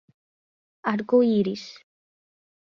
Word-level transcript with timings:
Arco-Íris 0.91 1.65